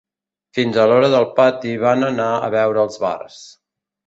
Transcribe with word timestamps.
Fins 0.57 0.79
a 0.79 0.85
l’hora 0.91 1.11
del 1.15 1.27
partit 1.41 1.77
van 1.83 2.07
anar 2.09 2.31
a 2.33 2.51
beure 2.57 2.83
als 2.87 2.99
bars. 3.05 3.39